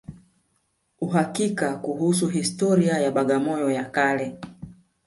[1.01, 4.37] Uhakika kuhusu historia ya Bagamoyo ya kale